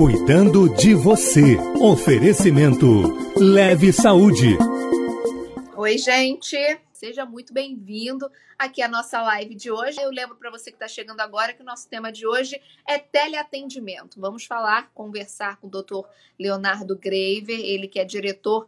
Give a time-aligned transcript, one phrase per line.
[0.00, 1.58] Cuidando de você.
[1.78, 2.86] Oferecimento
[3.36, 4.56] Leve Saúde.
[5.76, 6.56] Oi, gente.
[6.90, 8.26] Seja muito bem-vindo
[8.58, 10.00] aqui à nossa live de hoje.
[10.00, 12.58] Eu lembro para você que está chegando agora que o nosso tema de hoje
[12.88, 14.18] é teleatendimento.
[14.18, 16.08] Vamos falar, conversar com o Dr.
[16.38, 18.66] Leonardo Graver, ele que é diretor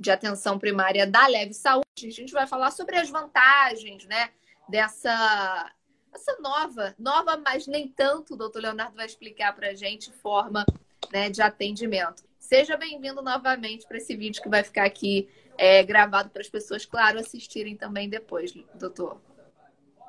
[0.00, 1.84] de atenção primária da Leve Saúde.
[1.98, 4.30] A gente vai falar sobre as vantagens, né,
[4.66, 5.70] dessa
[6.12, 10.64] essa nova, nova, mas nem tanto, o doutor Leonardo vai explicar para a gente forma
[11.12, 12.22] né, de atendimento.
[12.38, 16.84] Seja bem-vindo novamente para esse vídeo que vai ficar aqui é, gravado para as pessoas,
[16.84, 19.20] claro, assistirem também depois, doutor.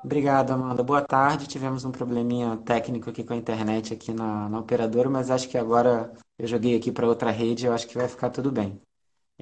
[0.04, 0.82] Obrigado, Amanda.
[0.82, 1.46] Boa tarde.
[1.46, 5.56] Tivemos um probleminha técnico aqui com a internet aqui na, na operadora, mas acho que
[5.56, 8.78] agora eu joguei aqui para outra rede, eu acho que vai ficar tudo bem.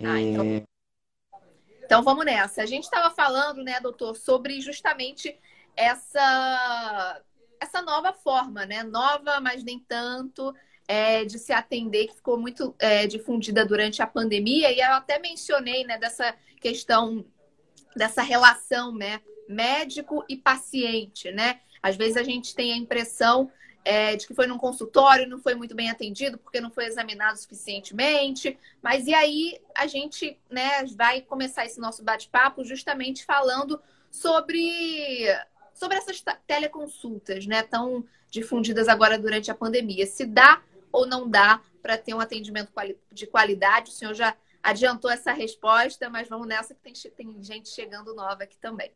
[0.01, 0.45] Ah, então...
[0.45, 0.63] É...
[1.85, 2.63] então vamos nessa.
[2.63, 5.37] A gente estava falando, né, doutor, sobre justamente
[5.77, 7.23] essa
[7.61, 8.83] essa nova forma, né?
[8.83, 10.53] Nova, mas nem tanto,
[10.89, 14.73] é, de se atender, que ficou muito é, difundida durante a pandemia.
[14.73, 17.25] E eu até mencionei, né, dessa questão,
[17.95, 19.21] dessa relação, né?
[19.49, 21.61] Médico e paciente, né?
[21.83, 23.51] Às vezes a gente tem a impressão
[23.85, 27.39] é, de que foi num consultório, não foi muito bem atendido porque não foi examinado
[27.39, 28.59] suficientemente.
[28.81, 35.27] Mas e aí a gente né, vai começar esse nosso bate-papo justamente falando sobre
[35.83, 40.07] sobre essas teleconsultas, né, tão difundidas agora durante a pandemia.
[40.07, 42.71] Se dá ou não dá para ter um atendimento
[43.11, 43.91] de qualidade?
[43.91, 48.45] O senhor já adiantou essa resposta, mas vamos nessa que tem, tem gente chegando nova
[48.45, 48.93] aqui também.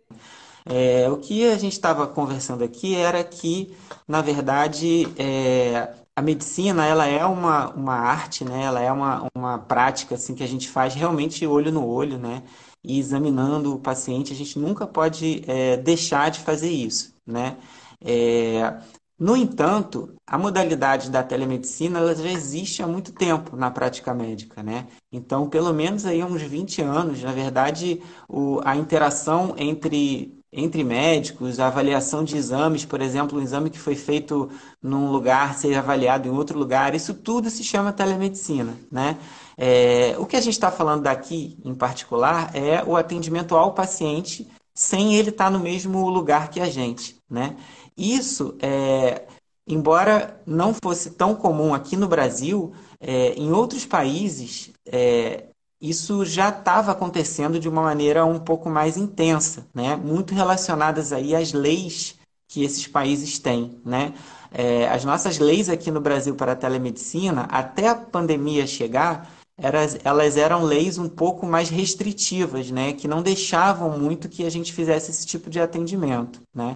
[0.65, 3.77] É, o que a gente estava conversando aqui era que,
[4.07, 8.63] na verdade, é, a medicina ela é uma, uma arte, né?
[8.63, 12.45] ela é uma, uma prática assim, que a gente faz realmente olho no olho, né?
[12.87, 17.57] E examinando o paciente, a gente nunca pode é, deixar de fazer isso, né?
[18.01, 18.81] É,
[19.19, 24.63] no entanto, a modalidade da telemedicina ela já existe há muito tempo na prática médica,
[24.63, 24.87] né?
[25.11, 31.59] Então, pelo menos aí uns 20 anos, na verdade, o, a interação entre, entre médicos,
[31.59, 34.51] a avaliação de exames, por exemplo, um exame que foi feito
[34.83, 39.17] num lugar ser avaliado em outro lugar, isso tudo se chama telemedicina, né?
[39.59, 44.47] É, o que a gente está falando daqui, em particular, é o atendimento ao paciente
[44.75, 47.57] sem ele estar tá no mesmo lugar que a gente, né?
[47.97, 49.25] Isso, é,
[49.67, 55.45] embora não fosse tão comum aqui no Brasil, é, em outros países é,
[55.81, 59.97] isso já estava acontecendo de uma maneira um pouco mais intensa, né?
[59.97, 62.17] Muito relacionadas aí às leis
[62.49, 64.15] que esses países têm, né?
[64.53, 70.37] É, as nossas leis aqui no Brasil para a telemedicina, até a pandemia chegar, elas,
[70.37, 72.93] eram leis um pouco mais restritivas, né?
[72.93, 76.75] Que não deixavam muito que a gente fizesse esse tipo de atendimento, né?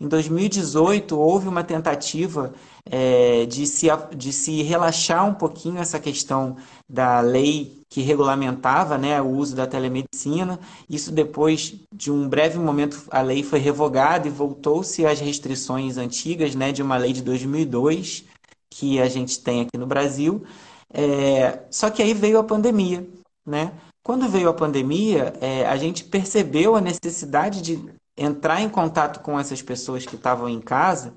[0.00, 2.52] Em 2018, houve uma tentativa
[2.90, 6.56] é, de, se, de se relaxar um pouquinho essa questão
[6.88, 10.58] da lei que regulamentava né, o uso da telemedicina.
[10.88, 16.54] Isso depois de um breve momento a lei foi revogada e voltou-se às restrições antigas
[16.54, 18.24] né, de uma lei de 2002
[18.70, 20.42] que a gente tem aqui no Brasil.
[20.92, 23.08] É, só que aí veio a pandemia,
[23.46, 23.72] né?
[24.02, 29.38] Quando veio a pandemia, é, a gente percebeu a necessidade de entrar em contato com
[29.38, 31.14] essas pessoas que estavam em casa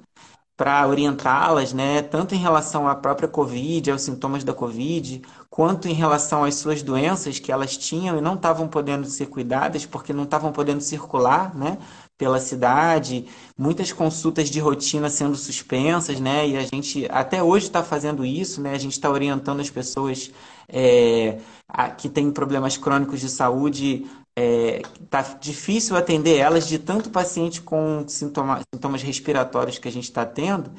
[0.55, 5.93] para orientá-las, né, tanto em relação à própria Covid, aos sintomas da Covid, quanto em
[5.93, 10.23] relação às suas doenças que elas tinham e não estavam podendo ser cuidadas porque não
[10.23, 11.77] estavam podendo circular, né,
[12.17, 13.25] pela cidade,
[13.57, 16.47] muitas consultas de rotina sendo suspensas, né?
[16.47, 18.73] E a gente até hoje está fazendo isso, né?
[18.73, 20.31] A gente está orientando as pessoas
[20.69, 24.05] é, a, que têm problemas crônicos de saúde.
[24.37, 30.05] É, tá difícil atender elas de tanto paciente com sintoma, sintomas respiratórios que a gente
[30.05, 30.71] está tendo.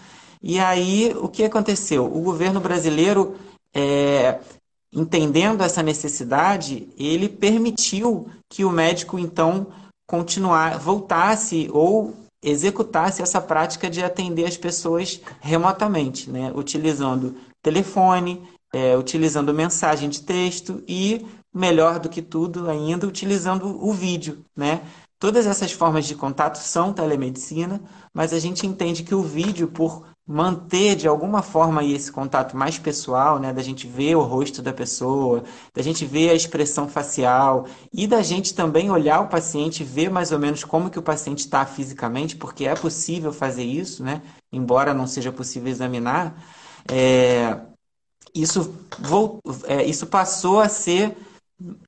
[0.42, 2.04] E aí, o que aconteceu?
[2.04, 3.36] O governo brasileiro,
[3.75, 4.38] é,
[4.92, 9.66] entendendo essa necessidade, ele permitiu que o médico, então,
[10.06, 16.53] continuar, voltasse ou executasse essa prática de atender as pessoas remotamente, né?
[16.55, 18.43] utilizando telefone,
[18.73, 24.44] é, utilizando mensagem de texto e, melhor do que tudo ainda, utilizando o vídeo.
[24.56, 24.81] Né?
[25.19, 27.81] Todas essas formas de contato são telemedicina,
[28.14, 32.78] mas a gente entende que o vídeo, por manter de alguma forma esse contato mais
[32.78, 37.67] pessoal, né, da gente ver o rosto da pessoa, da gente ver a expressão facial
[37.93, 41.40] e da gente também olhar o paciente, ver mais ou menos como que o paciente
[41.40, 44.20] está fisicamente, porque é possível fazer isso, né,
[44.52, 46.43] embora não seja possível examinar,
[46.90, 47.58] é,
[48.34, 48.75] isso,
[49.69, 51.17] é, isso passou a ser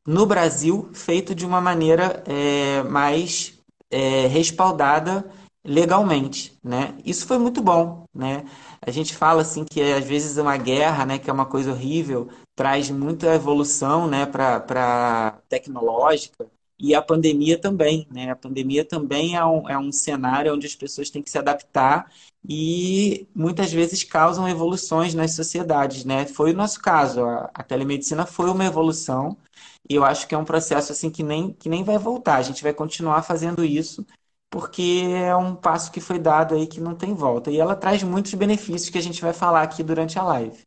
[0.07, 3.55] no Brasil feito de uma maneira é, mais
[3.91, 5.29] é, respaldada
[5.65, 6.97] legalmente, né?
[7.05, 8.45] Isso foi muito bom, né?
[8.81, 12.29] A gente fala assim que às vezes uma guerra, né, que é uma coisa horrível,
[12.55, 16.47] traz muita evolução, né, para tecnológica
[16.79, 18.31] e a pandemia também, né?
[18.31, 22.11] A pandemia também é um, é um cenário onde as pessoas têm que se adaptar
[22.49, 26.25] e muitas vezes causam evoluções nas sociedades, né?
[26.27, 29.37] Foi o nosso caso, a, a telemedicina foi uma evolução
[29.91, 32.37] e eu acho que é um processo assim que nem, que nem vai voltar.
[32.37, 34.07] A gente vai continuar fazendo isso
[34.51, 37.51] porque é um passo que foi dado aí que não tem volta.
[37.51, 40.63] E ela traz muitos benefícios que a gente vai falar aqui durante a live.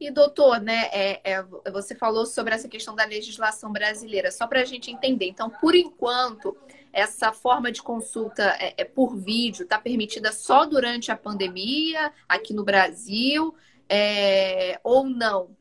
[0.00, 4.60] E, doutor, né, é, é, você falou sobre essa questão da legislação brasileira, só para
[4.60, 5.26] a gente entender.
[5.26, 6.56] Então, por enquanto,
[6.92, 12.52] essa forma de consulta é, é por vídeo está permitida só durante a pandemia aqui
[12.52, 13.54] no Brasil,
[13.88, 15.56] é, ou não?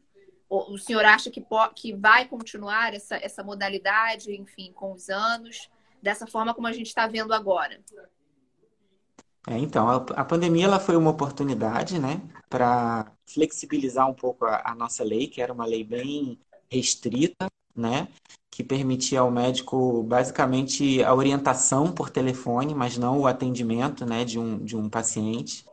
[0.49, 1.43] O, o senhor acha que,
[1.75, 5.69] que vai continuar essa, essa modalidade, enfim, com os anos?
[6.03, 7.81] Dessa forma como a gente está vendo agora?
[9.47, 14.75] É, então, a, pandemia ela foi uma oportunidade, né, para flexibilizar um pouco a, a,
[14.75, 16.39] nossa lei, que era uma lei bem
[16.69, 18.07] restrita, né,
[18.51, 24.37] que permitia ao médico basicamente a orientação por telefone, mas não o atendimento, né, de
[24.37, 25.65] um, de um paciente.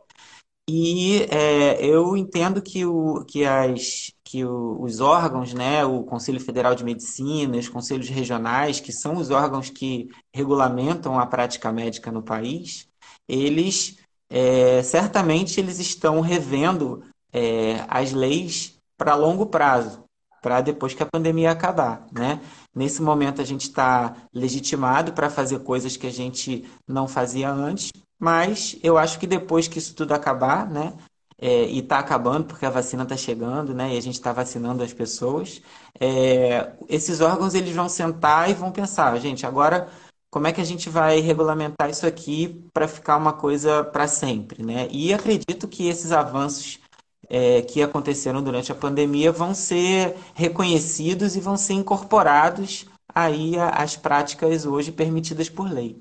[0.69, 6.39] E é, eu entendo que, o, que, as, que o, os órgãos, né, o Conselho
[6.39, 12.11] Federal de Medicina, os conselhos regionais, que são os órgãos que regulamentam a prática médica
[12.11, 12.87] no país,
[13.27, 13.97] eles
[14.31, 17.03] é, certamente eles estão revendo
[17.33, 20.05] é, as leis para longo prazo,
[20.41, 22.39] para depois que a pandemia acabar, né?
[22.73, 27.91] Nesse momento a gente está legitimado para fazer coisas que a gente não fazia antes,
[28.21, 30.93] mas eu acho que depois que isso tudo acabar, né?
[31.39, 33.95] É, e está acabando porque a vacina está chegando, né?
[33.95, 35.59] E a gente está vacinando as pessoas.
[35.99, 39.89] É, esses órgãos eles vão sentar e vão pensar, gente, agora
[40.29, 44.63] como é que a gente vai regulamentar isso aqui para ficar uma coisa para sempre,
[44.63, 44.87] né?
[44.91, 46.79] E acredito que esses avanços
[47.27, 53.97] é, que aconteceram durante a pandemia vão ser reconhecidos e vão ser incorporados aí às
[53.97, 55.97] práticas hoje permitidas por lei.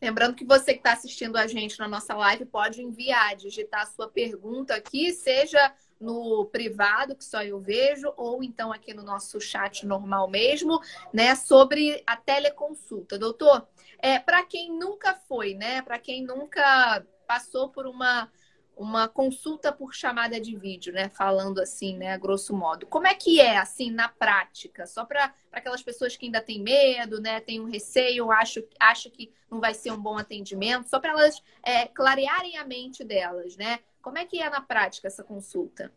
[0.00, 3.86] Lembrando que você que está assistindo a gente na nossa live pode enviar, digitar a
[3.86, 9.40] sua pergunta aqui, seja no privado, que só eu vejo, ou então aqui no nosso
[9.40, 10.80] chat normal mesmo,
[11.12, 13.18] né, sobre a teleconsulta.
[13.18, 13.66] Doutor,
[13.98, 18.30] é, para quem nunca foi, né, para quem nunca passou por uma
[18.78, 21.08] uma consulta por chamada de vídeo, né?
[21.08, 22.16] Falando assim, né?
[22.16, 22.86] Grosso modo.
[22.86, 24.86] Como é que é, assim, na prática?
[24.86, 27.40] Só para aquelas pessoas que ainda têm medo, né?
[27.40, 30.88] Tem um receio, acho, acho que não vai ser um bom atendimento.
[30.88, 33.80] Só para elas é, clarearem a mente delas, né?
[34.00, 35.92] Como é que é na prática essa consulta?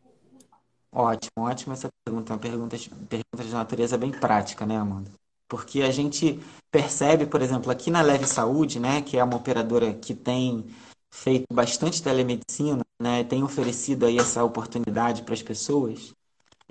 [0.91, 2.33] Ótimo, ótima essa pergunta.
[2.33, 5.11] Uma pergunta, pergunta de natureza bem prática, né, Amanda?
[5.47, 6.39] Porque a gente
[6.71, 9.03] percebe, por exemplo, aqui na Leve Saúde, né?
[9.03, 10.65] Que é uma operadora que tem
[11.11, 16.13] feito bastante telemedicina, né, tem oferecido aí essa oportunidade para as pessoas,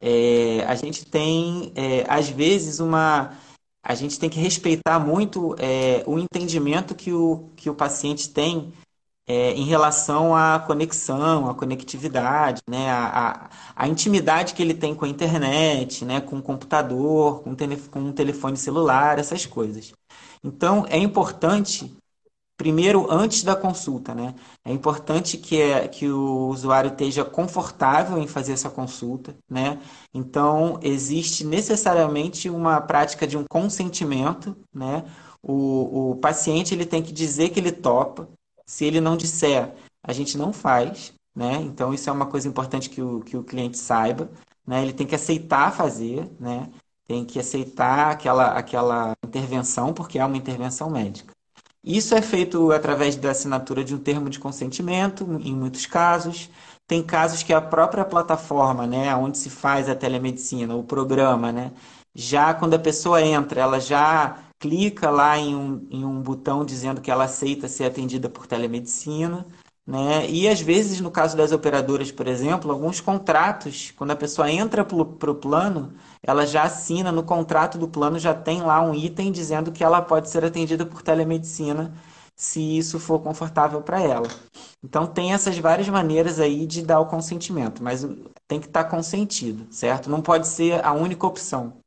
[0.01, 3.37] é, a gente tem, é, às vezes, uma.
[3.83, 8.73] A gente tem que respeitar muito é, o entendimento que o, que o paciente tem
[9.27, 14.95] é, em relação à conexão, à conectividade, né, a, a, a, intimidade que ele tem
[14.95, 19.93] com a internet, né, com o computador, com, tele, com o telefone celular, essas coisas.
[20.45, 21.95] Então, é importante
[22.61, 24.35] primeiro antes da consulta, né?
[24.63, 29.81] É importante que, é, que o usuário esteja confortável em fazer essa consulta, né?
[30.13, 35.07] Então, existe necessariamente uma prática de um consentimento, né?
[35.43, 38.29] O, o paciente ele tem que dizer que ele topa.
[38.67, 41.55] Se ele não disser, a gente não faz, né?
[41.63, 44.31] Então, isso é uma coisa importante que o, que o cliente saiba,
[44.67, 44.83] né?
[44.83, 46.69] Ele tem que aceitar fazer, né?
[47.09, 51.33] Tem que aceitar aquela, aquela intervenção, porque é uma intervenção médica.
[51.83, 56.51] Isso é feito através da assinatura de um termo de consentimento, em muitos casos.
[56.87, 61.73] Tem casos que a própria plataforma, né, onde se faz a telemedicina, o programa, né,
[62.15, 67.01] já quando a pessoa entra, ela já clica lá em um, em um botão dizendo
[67.01, 69.47] que ela aceita ser atendida por telemedicina.
[69.91, 70.31] Né?
[70.31, 74.85] E às vezes, no caso das operadoras, por exemplo, alguns contratos, quando a pessoa entra
[74.85, 75.93] para o plano,
[76.23, 80.01] ela já assina no contrato do plano, já tem lá um item dizendo que ela
[80.01, 81.93] pode ser atendida por telemedicina,
[82.37, 84.29] se isso for confortável para ela.
[84.81, 88.07] Então tem essas várias maneiras aí de dar o consentimento, mas
[88.47, 90.09] tem que estar tá consentido, certo?
[90.09, 91.79] Não pode ser a única opção.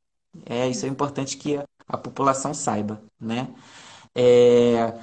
[0.45, 3.47] É isso é importante que a, a população saiba, né?
[4.13, 4.93] É,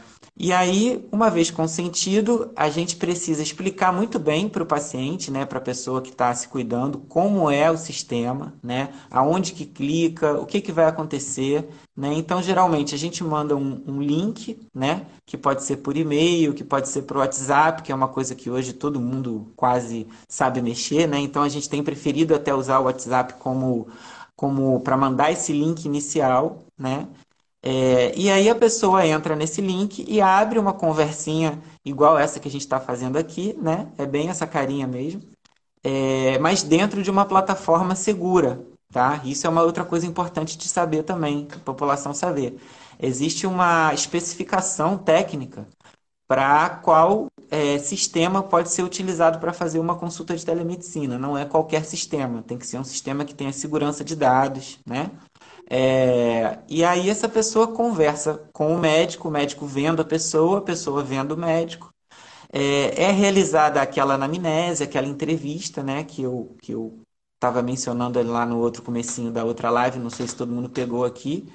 [0.42, 5.44] E aí, uma vez consentido, a gente precisa explicar muito bem para o paciente, né,
[5.44, 10.40] para a pessoa que está se cuidando, como é o sistema, né, aonde que clica,
[10.40, 11.68] o que, que vai acontecer.
[11.94, 12.14] Né?
[12.14, 16.64] Então, geralmente, a gente manda um, um link, né, que pode ser por e-mail, que
[16.64, 21.06] pode ser por WhatsApp, que é uma coisa que hoje todo mundo quase sabe mexer.
[21.06, 21.18] Né?
[21.18, 23.88] Então, a gente tem preferido até usar o WhatsApp como,
[24.34, 27.06] como para mandar esse link inicial, né?
[27.62, 32.48] É, e aí a pessoa entra nesse link e abre uma conversinha igual essa que
[32.48, 33.92] a gente está fazendo aqui, né?
[33.98, 35.22] É bem essa carinha mesmo.
[35.82, 39.20] É, mas dentro de uma plataforma segura, tá?
[39.24, 42.58] Isso é uma outra coisa importante de saber também, a população saber.
[42.98, 45.66] Existe uma especificação técnica
[46.28, 51.18] para qual é, sistema pode ser utilizado para fazer uma consulta de telemedicina.
[51.18, 55.10] Não é qualquer sistema, tem que ser um sistema que tenha segurança de dados, né?
[55.72, 60.62] É, e aí essa pessoa conversa com o médico, o médico vendo a pessoa, a
[60.62, 61.94] pessoa vendo o médico.
[62.52, 67.00] É, é realizada aquela anamnese, aquela entrevista, né, que eu que eu
[67.36, 71.04] estava mencionando lá no outro comecinho da outra live, não sei se todo mundo pegou
[71.04, 71.46] aqui.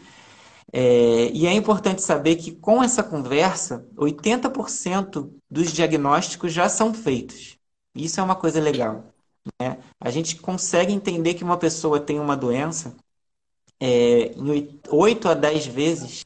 [0.73, 7.57] É, e é importante saber que com essa conversa, 80% dos diagnósticos já são feitos.
[7.95, 9.05] Isso é uma coisa legal.
[9.61, 9.77] Né?
[9.99, 12.95] A gente consegue entender que uma pessoa tem uma doença
[13.79, 16.23] é, em 8 a 10 vezes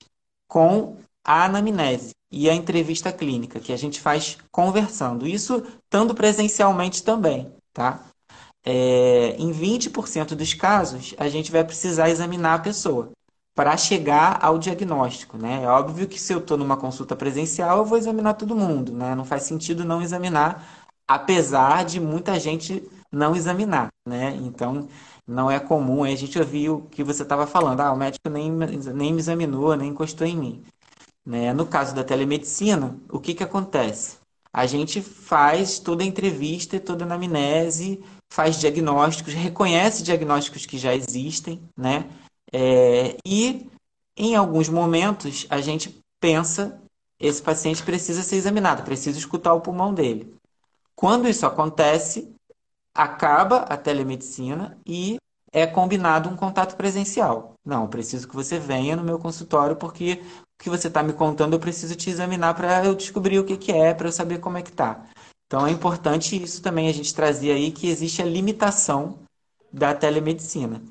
[0.47, 5.27] com a anamnese e a entrevista clínica, que a gente faz conversando.
[5.27, 8.03] Isso estando presencialmente também, tá?
[8.63, 13.11] É, em 20% dos casos, a gente vai precisar examinar a pessoa
[13.55, 15.63] para chegar ao diagnóstico, né?
[15.63, 19.15] É óbvio que se eu estou numa consulta presencial, eu vou examinar todo mundo, né?
[19.15, 24.37] Não faz sentido não examinar, apesar de muita gente não examinar, né?
[24.41, 24.87] Então,
[25.29, 26.03] não é comum.
[26.03, 27.81] A gente ouviu o que você estava falando.
[27.81, 30.63] Ah, o médico nem, nem me examinou, nem encostou em mim.
[31.25, 31.53] Né?
[31.53, 34.17] No caso da telemedicina, o que, que acontece?
[34.51, 40.95] A gente faz toda a entrevista toda a anamnese, faz diagnósticos, reconhece diagnósticos que já
[40.95, 42.09] existem, né?
[42.51, 43.69] É, e
[44.17, 46.81] em alguns momentos a gente pensa
[47.19, 50.33] esse paciente precisa ser examinado, precisa escutar o pulmão dele.
[50.95, 52.33] Quando isso acontece,
[52.93, 55.17] acaba a telemedicina e
[55.51, 57.53] é combinado um contato presencial.
[57.65, 60.21] Não, preciso que você venha no meu consultório porque
[60.59, 63.57] o que você está me contando eu preciso te examinar para eu descobrir o que,
[63.57, 65.05] que é, para eu saber como é que está.
[65.47, 69.19] Então é importante isso também a gente trazer aí que existe a limitação
[69.73, 70.81] da telemedicina.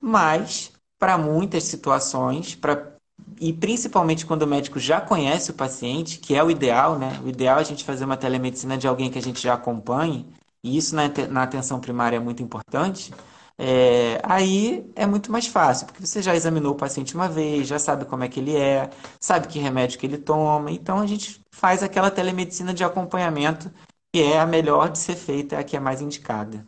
[0.00, 2.94] Mas para muitas situações, para
[3.40, 7.20] e principalmente quando o médico já conhece o paciente, que é o ideal, né?
[7.24, 10.26] O ideal é a gente fazer uma telemedicina de alguém que a gente já acompanhe,
[10.64, 13.12] e isso na, na atenção primária é muito importante,
[13.56, 17.78] é, aí é muito mais fácil, porque você já examinou o paciente uma vez, já
[17.78, 18.90] sabe como é que ele é,
[19.20, 23.70] sabe que remédio que ele toma, então a gente faz aquela telemedicina de acompanhamento
[24.12, 26.66] que é a melhor de ser feita, é a que é mais indicada.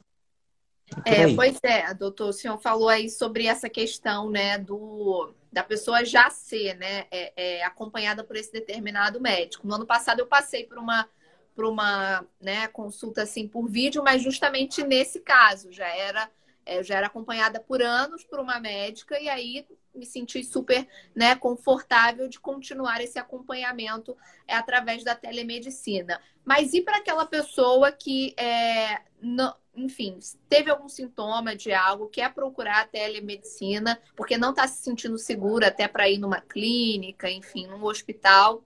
[1.05, 6.05] É, pois é, doutor, o senhor falou aí sobre essa questão, né, do da pessoa
[6.05, 9.67] já ser, né, é, é, acompanhada por esse determinado médico.
[9.67, 11.09] No ano passado eu passei por uma
[11.57, 16.31] por uma né, consulta assim por vídeo, mas justamente nesse caso já era
[16.67, 21.37] é, já era acompanhada por anos por uma médica e aí me senti super né,
[21.37, 26.21] confortável de continuar esse acompanhamento é, através da telemedicina.
[26.45, 32.35] Mas e para aquela pessoa que, é, não, enfim, teve algum sintoma de algo, quer
[32.35, 37.67] procurar a telemedicina, porque não está se sentindo segura até para ir numa clínica, enfim,
[37.67, 38.63] num hospital.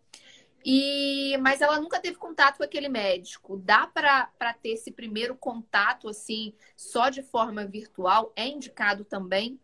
[0.65, 3.57] E, mas ela nunca teve contato com aquele médico.
[3.57, 4.29] Dá para
[4.63, 8.33] ter esse primeiro contato assim, só de forma virtual?
[8.37, 9.59] É indicado também?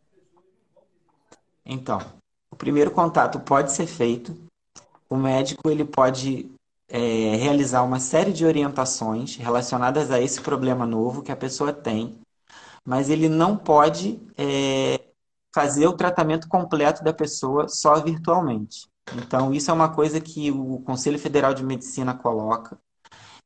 [1.64, 1.98] Então,
[2.50, 4.36] o primeiro contato pode ser feito.
[5.08, 6.50] O médico ele pode
[6.88, 6.98] é,
[7.36, 12.18] realizar uma série de orientações relacionadas a esse problema novo que a pessoa tem,
[12.84, 15.00] mas ele não pode é,
[15.54, 18.88] fazer o tratamento completo da pessoa só virtualmente.
[19.14, 22.78] Então, isso é uma coisa que o Conselho Federal de Medicina coloca,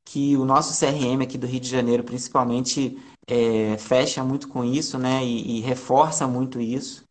[0.05, 4.99] que o nosso CRM aqui do Rio de Janeiro, principalmente, é, fecha muito com isso,
[4.99, 7.05] né, e, e reforça muito isso,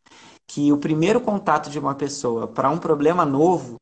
[0.47, 3.77] que o primeiro contato de uma pessoa para um problema novo,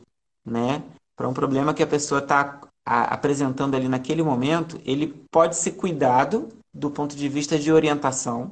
[0.46, 0.84] né,
[1.16, 6.50] para um problema que a pessoa está apresentando ali naquele momento, ele pode ser cuidado
[6.74, 8.50] do ponto de vista de orientação,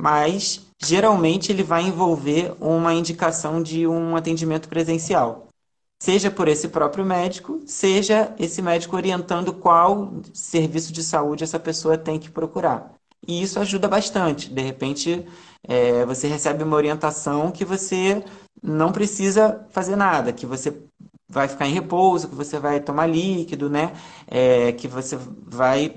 [0.00, 5.48] mas geralmente ele vai envolver uma indicação de um atendimento presencial.
[6.02, 11.98] Seja por esse próprio médico, seja esse médico orientando qual serviço de saúde essa pessoa
[11.98, 12.94] tem que procurar.
[13.28, 14.48] E isso ajuda bastante.
[14.48, 15.26] De repente,
[15.68, 18.24] é, você recebe uma orientação que você
[18.62, 20.74] não precisa fazer nada, que você
[21.28, 23.92] vai ficar em repouso, que você vai tomar líquido, né?
[24.26, 25.94] É, que você vai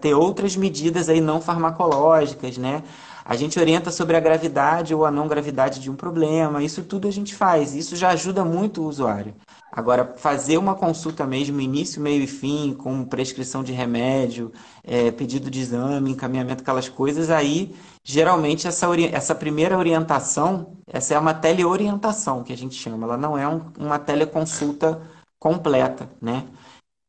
[0.00, 2.82] ter outras medidas aí não farmacológicas, né?
[3.28, 7.08] A gente orienta sobre a gravidade ou a não gravidade de um problema, isso tudo
[7.08, 9.34] a gente faz, isso já ajuda muito o usuário.
[9.72, 14.52] Agora, fazer uma consulta mesmo, início, meio e fim, com prescrição de remédio,
[14.84, 21.18] é, pedido de exame, encaminhamento, aquelas coisas, aí geralmente essa, essa primeira orientação, essa é
[21.18, 25.02] uma teleorientação que a gente chama, ela não é um, uma teleconsulta
[25.36, 26.46] completa, né?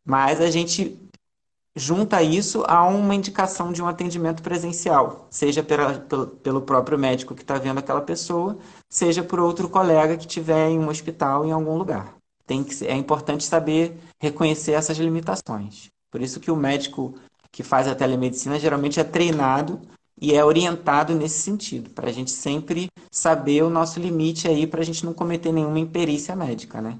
[0.03, 1.07] Mas a gente
[1.77, 7.36] junta isso a uma indicação de um atendimento presencial, seja pela, pelo, pelo próprio médico
[7.36, 8.57] que está vendo aquela pessoa,
[8.89, 12.15] seja por outro colega que estiver em um hospital em algum lugar.
[12.46, 15.89] Tem que, é importante saber reconhecer essas limitações.
[16.10, 17.13] Por isso que o médico
[17.51, 19.79] que faz a telemedicina geralmente é treinado
[20.19, 24.81] e é orientado nesse sentido, para a gente sempre saber o nosso limite aí, para
[24.81, 26.98] a gente não cometer nenhuma imperícia médica, né?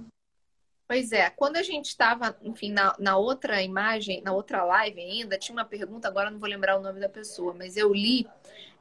[0.88, 5.38] Pois é, quando a gente estava, enfim, na, na, outra imagem, na outra live ainda,
[5.38, 8.25] tinha uma pergunta, agora não vou lembrar o nome da pessoa, mas eu li,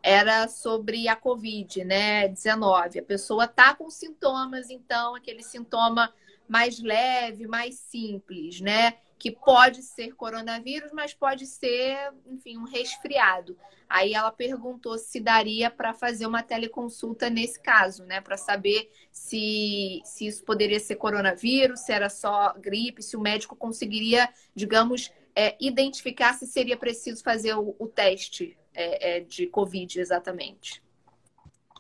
[0.01, 3.01] era sobre a Covid, né, 19.
[3.01, 6.15] A pessoa tá com sintomas, então, aquele sintoma
[6.49, 8.99] mais leve, mais simples, né?
[9.19, 13.57] Que pode ser coronavírus, mas pode ser, enfim, um resfriado.
[13.89, 18.21] Aí ela perguntou se daria para fazer uma teleconsulta nesse caso, né?
[18.21, 23.55] Para saber se, se isso poderia ser coronavírus, se era só gripe, se o médico
[23.57, 30.01] conseguiria, digamos, é, identificar se seria preciso fazer o, o teste é, é, de Covid
[30.01, 30.83] exatamente.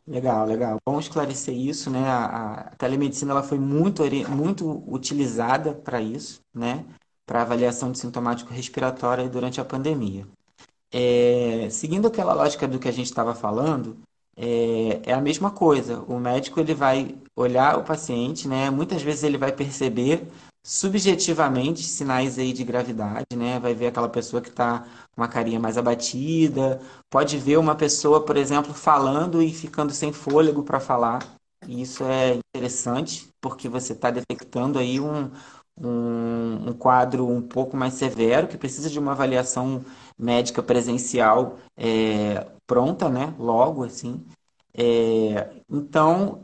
[0.06, 0.78] Legal, legal.
[0.86, 2.06] Bom esclarecer isso, né?
[2.06, 6.84] A, a telemedicina ela foi muito, muito utilizada para isso, né?
[7.26, 10.26] Para avaliação de sintomático respiratória durante a pandemia.
[10.92, 13.96] É, seguindo aquela lógica do que a gente estava falando,
[14.36, 16.00] é, é, a mesma coisa.
[16.08, 18.70] O médico ele vai olhar o paciente, né?
[18.70, 20.28] Muitas vezes ele vai perceber
[20.64, 23.58] subjetivamente sinais aí de gravidade, né?
[23.58, 24.80] Vai ver aquela pessoa que está
[25.14, 26.80] com uma carinha mais abatida,
[27.10, 31.20] pode ver uma pessoa, por exemplo, falando e ficando sem fôlego para falar.
[31.66, 35.30] E isso é interessante, porque você está detectando aí um,
[35.80, 39.84] um, um, quadro um pouco mais severo, que precisa de uma avaliação
[40.18, 43.34] médica presencial é, pronta, né?
[43.38, 44.24] Logo, assim.
[44.74, 46.40] É, então,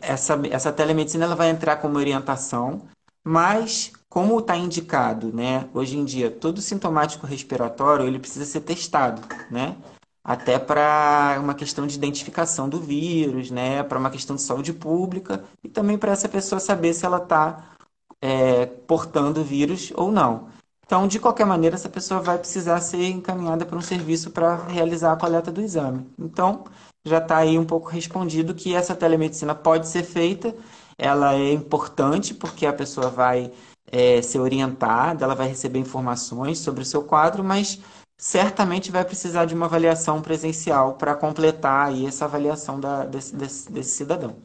[0.00, 2.82] essa, essa telemedicina ela vai entrar como orientação
[3.28, 9.20] mas, como está indicado, né, hoje em dia, todo sintomático respiratório ele precisa ser testado,
[9.50, 9.76] né?
[10.22, 13.82] Até para uma questão de identificação do vírus, né?
[13.82, 17.72] Para uma questão de saúde pública e também para essa pessoa saber se ela está
[18.22, 20.48] é, portando vírus ou não.
[20.84, 25.12] Então, de qualquer maneira, essa pessoa vai precisar ser encaminhada para um serviço para realizar
[25.12, 26.06] a coleta do exame.
[26.18, 26.64] Então,
[27.04, 30.54] já está aí um pouco respondido que essa telemedicina pode ser feita
[30.98, 33.52] ela é importante porque a pessoa vai
[33.90, 37.80] é, ser orientada, ela vai receber informações sobre o seu quadro, mas
[38.18, 43.70] certamente vai precisar de uma avaliação presencial para completar aí essa avaliação da, desse, desse,
[43.70, 44.36] desse cidadão.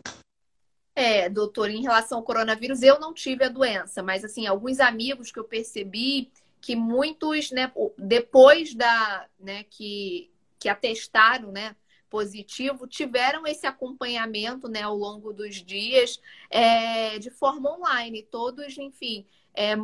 [0.93, 5.31] É, doutor, em relação ao coronavírus, eu não tive a doença, mas assim, alguns amigos
[5.31, 11.75] que eu percebi que muitos, né, depois da, né, que, que atestaram, né,
[12.09, 18.21] positivo tiveram esse acompanhamento né, ao longo dos dias é, de forma online.
[18.29, 19.75] Todos, enfim, é,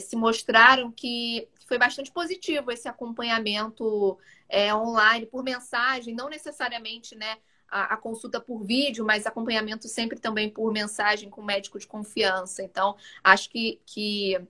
[0.00, 7.38] se mostraram que foi bastante positivo esse acompanhamento é, online por mensagem, não necessariamente né,
[7.68, 12.62] a, a, consulta por vídeo, mas acompanhamento sempre também por mensagem com médico de confiança.
[12.62, 14.40] Então, acho que, que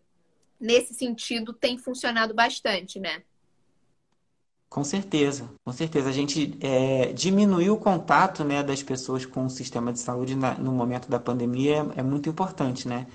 [0.61, 3.23] nesse sentido tem funcionado bastante, né?
[4.69, 6.09] Com certeza, com certeza.
[6.09, 10.55] A gente é, diminuir o contato né, das pessoas com o sistema de saúde na,
[10.55, 13.07] no momento da pandemia é, é, muito importante, né?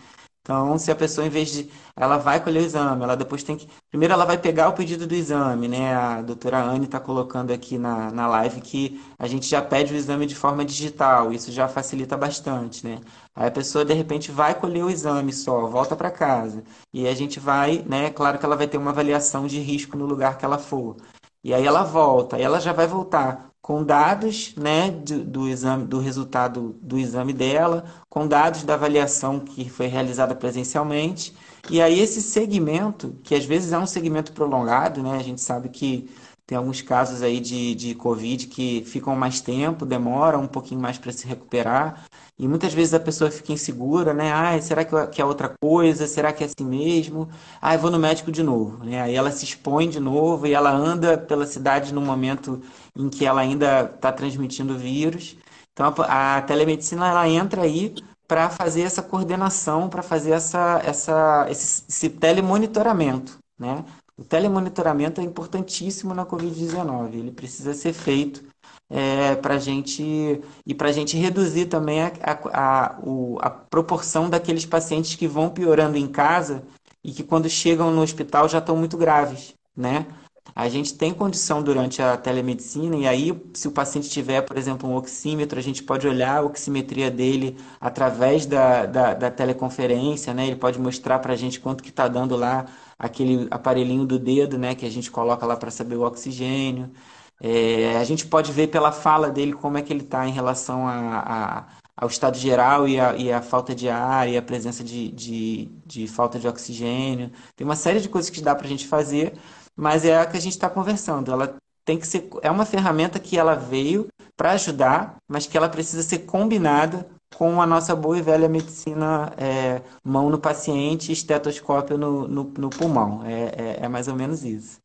[0.43, 1.69] Então, se a pessoa, em vez de.
[1.95, 3.67] Ela vai colher o exame, ela depois tem que.
[3.89, 5.93] Primeiro, ela vai pegar o pedido do exame, né?
[5.93, 9.95] A doutora Anne está colocando aqui na, na live que a gente já pede o
[9.95, 12.99] exame de forma digital, isso já facilita bastante, né?
[13.36, 16.63] Aí a pessoa, de repente, vai colher o exame só, volta para casa.
[16.91, 18.10] E a gente vai, né?
[18.10, 20.97] Claro que ela vai ter uma avaliação de risco no lugar que ela for.
[21.43, 25.86] E aí ela volta, e ela já vai voltar com dados né, do, do, exame,
[25.86, 31.34] do resultado do exame dela, com dados da avaliação que foi realizada presencialmente.
[31.69, 35.69] E aí esse segmento, que às vezes é um segmento prolongado, né, a gente sabe
[35.69, 36.10] que
[36.45, 40.97] tem alguns casos aí de, de Covid que ficam mais tempo, demoram um pouquinho mais
[40.97, 42.03] para se recuperar.
[42.38, 44.34] E muitas vezes a pessoa fica insegura, né?
[44.34, 46.07] Ah, será que é outra coisa?
[46.07, 47.29] Será que é assim mesmo?
[47.62, 48.84] Ah, eu vou no médico de novo.
[48.84, 48.99] Né?
[48.99, 52.62] Aí ela se expõe de novo e ela anda pela cidade no momento
[52.95, 55.38] em que ela ainda está transmitindo vírus.
[55.73, 57.95] Então a, a telemedicina ela entra aí
[58.27, 63.38] para fazer essa coordenação, para fazer essa, essa, esse, esse telemonitoramento.
[63.60, 63.84] Né?
[64.17, 68.43] O telemonitoramento é importantíssimo na Covid-19, ele precisa ser feito
[68.89, 74.30] é, para gente e para a gente reduzir também a, a, a, o, a proporção
[74.30, 76.63] daqueles pacientes que vão piorando em casa
[77.04, 80.06] e que quando chegam no hospital já estão muito graves, né?
[80.55, 84.89] A gente tem condição durante a telemedicina, e aí, se o paciente tiver, por exemplo,
[84.89, 90.47] um oxímetro, a gente pode olhar a oximetria dele através da, da, da teleconferência, né?
[90.47, 92.65] Ele pode mostrar para a gente quanto que está dando lá
[92.99, 94.75] aquele aparelhinho do dedo, né?
[94.75, 96.91] Que a gente coloca lá para saber o oxigênio.
[97.39, 100.87] É, a gente pode ver pela fala dele como é que ele está em relação
[100.87, 104.83] a, a, ao estado geral e a, e a, falta de ar e a presença
[104.83, 107.31] de, de, de falta de oxigênio.
[107.55, 109.33] Tem uma série de coisas que dá para a gente fazer
[109.75, 111.31] mas é a que a gente está conversando.
[111.31, 111.55] Ela
[111.86, 116.03] tem que ser, é uma ferramenta que ela veio para ajudar, mas que ela precisa
[116.03, 122.27] ser combinada com a nossa boa e velha medicina é, mão no paciente, estetoscópio no,
[122.27, 123.23] no, no pulmão.
[123.25, 124.80] É, é, é mais ou menos isso.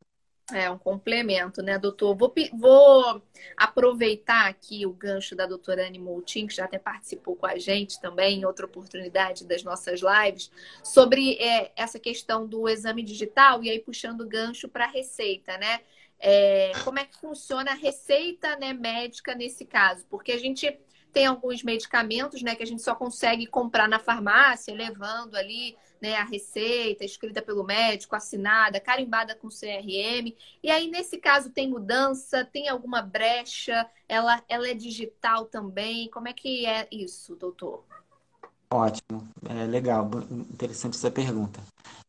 [0.52, 2.14] É um complemento, né, doutor?
[2.14, 3.22] Vou, vou
[3.56, 8.00] aproveitar aqui o gancho da doutora Anne Moutin, que já até participou com a gente
[8.00, 10.48] também em outra oportunidade das nossas lives,
[10.84, 15.58] sobre é, essa questão do exame digital e aí puxando o gancho para a receita,
[15.58, 15.80] né?
[16.20, 20.06] É, como é que funciona a receita né, médica nesse caso?
[20.08, 20.78] Porque a gente
[21.12, 26.16] tem alguns medicamentos né, que a gente só consegue comprar na farmácia, levando ali né,
[26.16, 30.34] a receita escrita pelo médico, assinada, carimbada com CRM.
[30.62, 36.08] E aí, nesse caso, tem mudança, tem alguma brecha, ela, ela é digital também.
[36.10, 37.84] Como é que é isso, doutor?
[38.70, 41.60] Ótimo, é legal, interessante essa pergunta.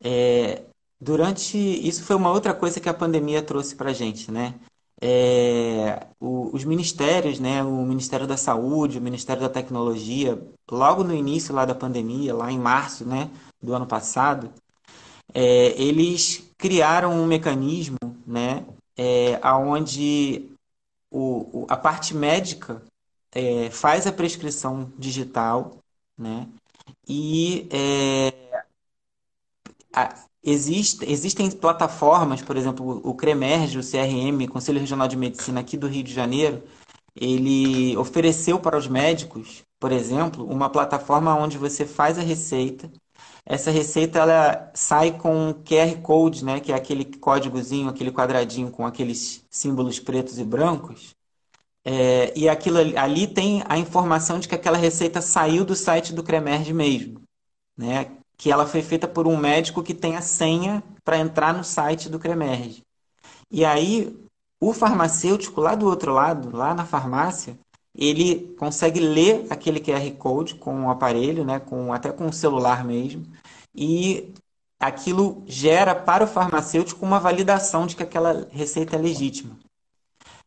[0.04, 0.64] É,
[1.00, 4.56] durante isso foi uma outra coisa que a pandemia trouxe para gente, né?
[5.00, 11.14] É, o, os ministérios, né, o Ministério da Saúde, o Ministério da Tecnologia, logo no
[11.14, 13.30] início lá da pandemia, lá em março, né,
[13.62, 14.52] do ano passado,
[15.34, 18.66] é, eles criaram um mecanismo, né,
[18.96, 20.50] é, onde
[21.12, 22.82] o, o, a parte médica
[23.32, 25.78] é, faz a prescrição digital,
[26.18, 26.48] né,
[27.08, 28.64] e é,
[29.94, 35.78] a, existe, existem plataformas, por exemplo, o CREMERGE, o CRM, Conselho Regional de Medicina aqui
[35.78, 36.64] do Rio de Janeiro,
[37.20, 42.90] ele ofereceu para os médicos, por exemplo, uma plataforma onde você faz a receita
[43.48, 48.86] essa receita ela sai com QR Code, né, que é aquele códigozinho, aquele quadradinho com
[48.86, 51.16] aqueles símbolos pretos e brancos.
[51.86, 56.14] É, e aquilo ali, ali tem a informação de que aquela receita saiu do site
[56.14, 57.22] do Cremerge mesmo,
[57.78, 58.12] né?
[58.38, 62.10] Que ela foi feita por um médico que tem a senha para entrar no site
[62.10, 62.84] do Cremerge.
[63.50, 64.14] E aí
[64.60, 67.58] o farmacêutico lá do outro lado, lá na farmácia,
[67.98, 72.86] ele consegue ler aquele QR Code com o aparelho, né, com, até com o celular
[72.86, 73.26] mesmo,
[73.76, 74.34] e
[74.80, 79.58] aquilo gera para o farmacêutico uma validação de que aquela receita é legítima.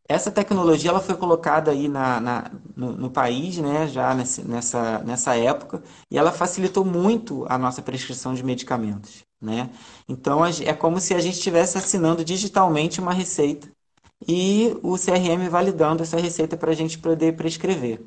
[0.08, 4.98] Essa tecnologia ela foi colocada aí na, na no, no, país, né, já nesse, nessa,
[5.00, 9.24] nessa época, e ela facilitou muito a nossa prescrição de medicamentos.
[9.40, 9.70] Né?
[10.08, 13.68] Então é como se a gente estivesse assinando digitalmente uma receita
[14.26, 18.00] e o CRM validando essa receita para a gente poder prescrever.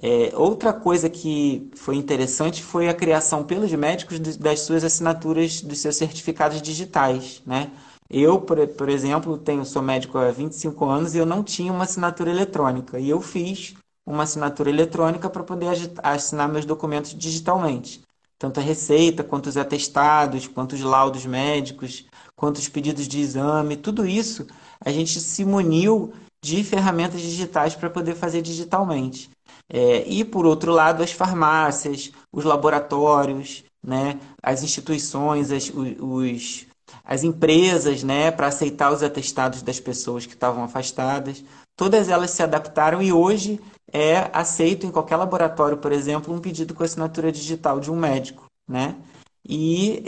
[0.00, 5.78] É, outra coisa que foi interessante foi a criação pelos médicos das suas assinaturas, dos
[5.78, 7.42] seus certificados digitais.
[7.44, 7.70] Né?
[8.08, 11.84] Eu, por, por exemplo, tenho, sou médico há 25 anos e eu não tinha uma
[11.84, 12.98] assinatura eletrônica.
[13.00, 13.74] E eu fiz
[14.06, 15.66] uma assinatura eletrônica para poder
[16.02, 18.00] assinar meus documentos digitalmente.
[18.38, 22.06] Tanto a receita, quanto os atestados, quanto os laudos médicos,
[22.36, 24.46] quanto os pedidos de exame, tudo isso
[24.84, 26.12] a gente se muniu
[26.42, 29.30] de ferramentas digitais para poder fazer digitalmente.
[29.68, 36.66] É, e, por outro lado, as farmácias, os laboratórios, né, as instituições, as, os,
[37.04, 41.44] as empresas, né, para aceitar os atestados das pessoas que estavam afastadas,
[41.76, 43.60] todas elas se adaptaram e hoje
[43.92, 48.44] é aceito em qualquer laboratório, por exemplo, um pedido com assinatura digital de um médico,
[48.66, 48.96] né?
[49.48, 50.02] E,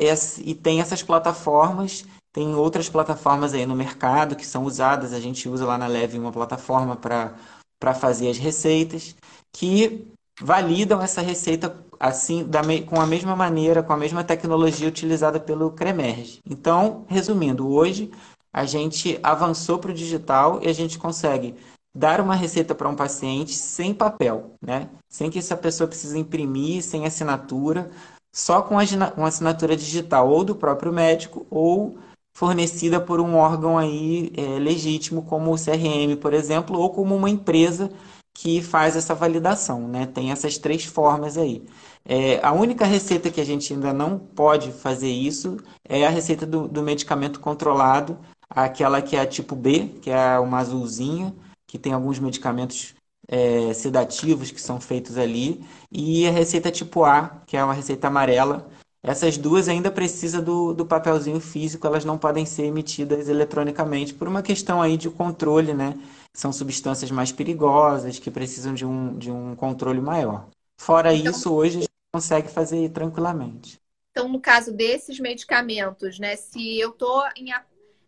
[0.44, 5.48] e tem essas plataformas tem outras plataformas aí no mercado que são usadas, a gente
[5.48, 9.16] usa lá na Leve uma plataforma para fazer as receitas,
[9.52, 10.06] que
[10.40, 15.72] validam essa receita assim da, com a mesma maneira, com a mesma tecnologia utilizada pelo
[15.72, 16.38] Cremerge.
[16.48, 18.10] Então, resumindo, hoje
[18.52, 21.54] a gente avançou para o digital e a gente consegue
[21.94, 24.88] dar uma receita para um paciente sem papel, né?
[25.08, 27.90] Sem que essa pessoa precise imprimir, sem assinatura,
[28.34, 31.98] só com a assinatura digital ou do próprio médico ou
[32.32, 37.30] fornecida por um órgão aí é, legítimo, como o CRM, por exemplo, ou como uma
[37.30, 37.90] empresa
[38.32, 40.06] que faz essa validação, né?
[40.06, 41.64] Tem essas três formas aí.
[42.04, 46.46] É, a única receita que a gente ainda não pode fazer isso é a receita
[46.46, 51.34] do, do medicamento controlado, aquela que é a tipo B, que é uma azulzinha,
[51.66, 52.94] que tem alguns medicamentos
[53.28, 58.08] é, sedativos que são feitos ali, e a receita tipo A, que é uma receita
[58.08, 58.68] amarela.
[59.02, 64.28] Essas duas ainda precisam do, do papelzinho físico, elas não podem ser emitidas eletronicamente por
[64.28, 65.94] uma questão aí de controle, né?
[66.34, 70.48] São substâncias mais perigosas que precisam de um, de um controle maior.
[70.78, 73.80] Fora então, isso, hoje a gente consegue fazer tranquilamente.
[74.10, 76.36] Então, no caso desses medicamentos, né?
[76.36, 77.52] Se eu estou em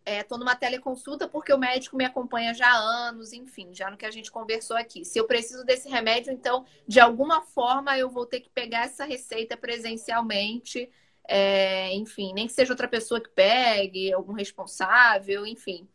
[0.05, 3.97] estou é, numa teleconsulta porque o médico me acompanha já há anos, enfim, já no
[3.97, 5.05] que a gente conversou aqui.
[5.05, 9.05] Se eu preciso desse remédio, então, de alguma forma, eu vou ter que pegar essa
[9.05, 10.89] receita presencialmente,
[11.25, 15.87] é, enfim, nem que seja outra pessoa que pegue, algum responsável, enfim.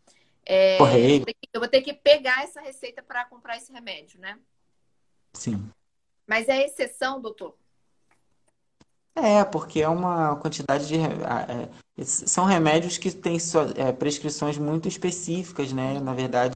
[0.45, 4.39] É, eu, vou eu vou ter que pegar essa receita para comprar esse remédio, né?
[5.35, 5.71] Sim.
[6.27, 7.55] Mas é exceção, doutor?
[9.15, 10.97] É, porque é uma quantidade de.
[12.05, 13.39] São remédios que têm
[13.77, 15.99] é, prescrições muito específicas, né?
[16.01, 16.55] Na verdade,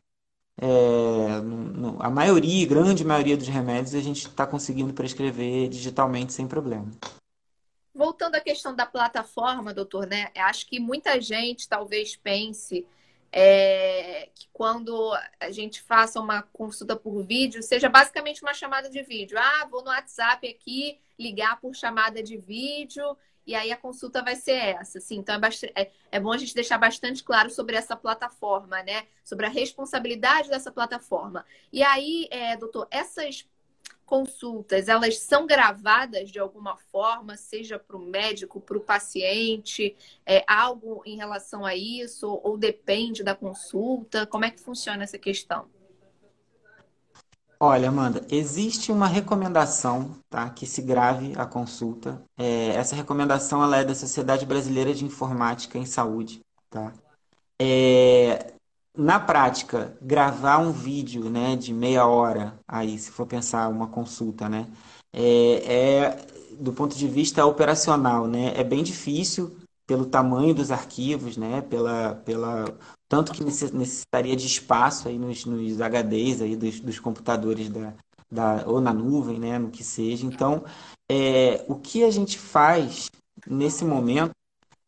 [0.60, 6.46] é, no, a maioria, grande maioria dos remédios, a gente está conseguindo prescrever digitalmente sem
[6.46, 6.86] problema.
[7.94, 10.30] Voltando à questão da plataforma, doutor, né?
[10.36, 12.86] Acho que muita gente talvez pense
[13.32, 19.02] é, que quando a gente faça uma consulta por vídeo, seja basicamente uma chamada de
[19.02, 19.38] vídeo.
[19.38, 24.36] Ah, vou no WhatsApp aqui, ligar por chamada de vídeo, e aí a consulta vai
[24.36, 24.98] ser essa.
[24.98, 28.82] Assim, então é, bastante, é, é bom a gente deixar bastante claro sobre essa plataforma,
[28.82, 29.06] né?
[29.24, 31.44] Sobre a responsabilidade dessa plataforma.
[31.72, 33.46] E aí, é, doutor, essas
[34.04, 40.44] consultas, elas são gravadas de alguma forma, seja para o médico, para o paciente, é,
[40.46, 44.26] algo em relação a isso, ou, ou depende da consulta?
[44.26, 45.66] Como é que funciona essa questão?
[47.64, 52.20] Olha, Amanda, existe uma recomendação, tá, que se grave a consulta.
[52.36, 56.92] É, essa recomendação ela é da Sociedade Brasileira de Informática em Saúde, tá?
[57.60, 58.52] É,
[58.98, 64.48] na prática, gravar um vídeo né, de meia hora, aí, se for pensar uma consulta,
[64.48, 64.66] né,
[65.12, 65.22] é,
[65.72, 66.26] é,
[66.58, 72.16] do ponto de vista operacional, né, é bem difícil pelo tamanho dos arquivos, né, pela,
[72.24, 72.64] pela
[73.12, 77.92] tanto que necessitaria de espaço aí nos, nos HDs aí dos, dos computadores da,
[78.30, 80.24] da, ou na nuvem, né, no que seja.
[80.24, 80.64] Então,
[81.10, 83.10] é, o que a gente faz
[83.46, 84.30] nesse momento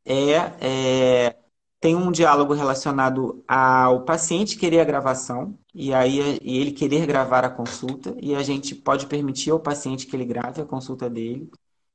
[0.06, 1.36] é, é
[1.78, 7.44] tem um diálogo relacionado ao paciente querer a gravação e aí e ele querer gravar
[7.44, 11.50] a consulta e a gente pode permitir ao paciente que ele grave a consulta dele.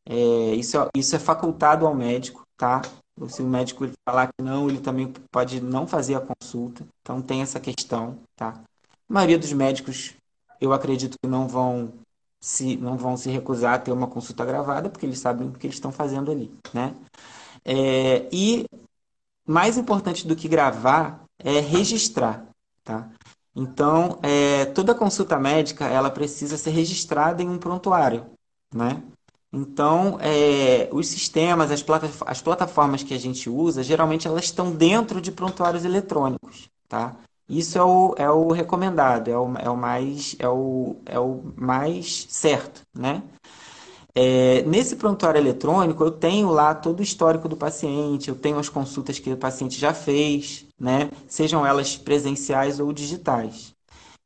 [0.07, 2.83] É, isso, é, isso é facultado ao médico, tá?
[3.27, 6.85] Se o médico falar que não, ele também pode não fazer a consulta.
[7.01, 8.61] Então tem essa questão, tá?
[9.09, 10.13] A maioria dos médicos,
[10.61, 11.91] eu acredito que não vão
[12.41, 15.67] se não vão se recusar a ter uma consulta gravada, porque eles sabem o que
[15.67, 16.95] eles estão fazendo ali, né?
[17.65, 18.65] É, e
[19.45, 22.45] mais importante do que gravar é registrar,
[22.83, 23.09] tá?
[23.55, 28.25] Então, é, toda consulta médica, ela precisa ser registrada em um prontuário,
[28.73, 29.03] né?
[29.51, 34.71] Então, é, os sistemas, as, plata as plataformas que a gente usa, geralmente elas estão
[34.71, 37.15] dentro de prontuários eletrônicos, tá?
[37.47, 41.41] Isso é o, é o recomendado, é o, é o, mais, é, o, é o
[41.55, 43.23] mais certo, né?
[44.13, 48.69] É, nesse prontuário eletrônico, eu tenho lá todo o histórico do paciente, eu tenho as
[48.69, 51.09] consultas que o paciente já fez, né?
[51.27, 53.73] sejam elas presenciais ou digitais.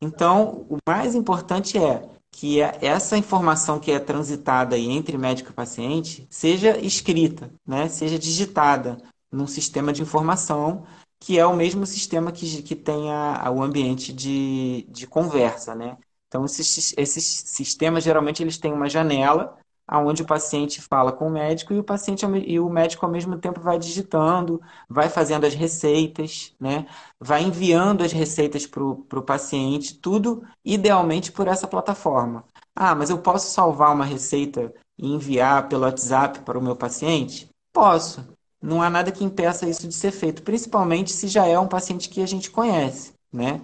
[0.01, 2.01] Então, o mais importante é
[2.33, 7.87] que essa informação que é transitada entre médico e paciente seja escrita, né?
[7.87, 8.97] seja digitada
[9.31, 10.83] num sistema de informação
[11.19, 15.73] que é o mesmo sistema que, que tem a, a, o ambiente de, de conversa.
[15.73, 15.95] Né?
[16.27, 21.31] Então, esses, esses sistemas, geralmente, eles têm uma janela aonde o paciente fala com o
[21.31, 25.53] médico e o paciente e o médico ao mesmo tempo vai digitando, vai fazendo as
[25.53, 26.85] receitas, né?
[27.19, 32.43] vai enviando as receitas para o paciente, tudo idealmente por essa plataforma.
[32.75, 37.49] Ah, mas eu posso salvar uma receita e enviar pelo WhatsApp para o meu paciente?
[37.71, 38.25] Posso.
[38.61, 42.07] Não há nada que impeça isso de ser feito, principalmente se já é um paciente
[42.07, 43.61] que a gente conhece, né?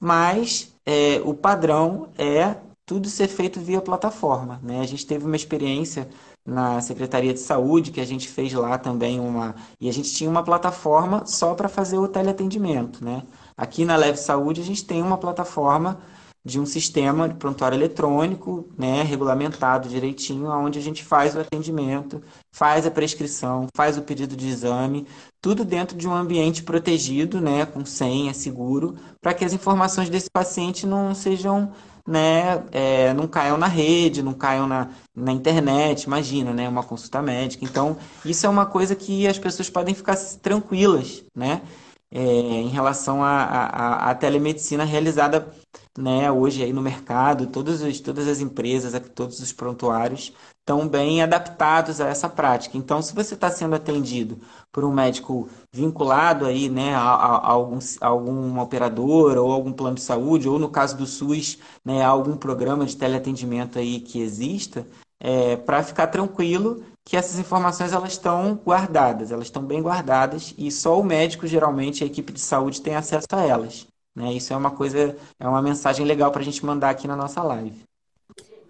[0.00, 4.60] Mas é, o padrão é tudo ser feito via plataforma.
[4.62, 4.80] Né?
[4.80, 6.08] A gente teve uma experiência
[6.44, 10.28] na Secretaria de Saúde que a gente fez lá também uma e a gente tinha
[10.28, 13.22] uma plataforma só para fazer o teleatendimento, né?
[13.56, 16.00] Aqui na Leve Saúde a gente tem uma plataforma
[16.44, 22.20] de um sistema de prontuário eletrônico, né, regulamentado direitinho, onde a gente faz o atendimento,
[22.50, 25.06] faz a prescrição, faz o pedido de exame,
[25.40, 30.28] tudo dentro de um ambiente protegido, né, com senha, seguro, para que as informações desse
[30.28, 31.70] paciente não sejam,
[32.06, 37.22] né, é, não caiam na rede, não caiam na, na internet, imagina, né, uma consulta
[37.22, 37.64] médica.
[37.64, 41.62] Então, isso é uma coisa que as pessoas podem ficar tranquilas, né,
[42.10, 45.50] é, em relação à telemedicina realizada
[45.98, 51.22] né, hoje aí no mercado, todas as, todas as empresas, todos os prontuários estão bem
[51.22, 52.78] adaptados a essa prática.
[52.78, 54.38] Então, se você está sendo atendido
[54.70, 59.72] por um médico vinculado aí, né, a, a, a, algum, a alguma operadora ou algum
[59.72, 64.20] plano de saúde, ou no caso do SUS, né, algum programa de teleatendimento aí que
[64.20, 64.86] exista,
[65.20, 70.70] é, para ficar tranquilo que essas informações elas estão guardadas, elas estão bem guardadas e
[70.70, 73.86] só o médico, geralmente, a equipe de saúde tem acesso a elas.
[74.14, 74.32] Né?
[74.32, 77.42] Isso é uma coisa, é uma mensagem legal para a gente mandar aqui na nossa
[77.42, 77.82] live.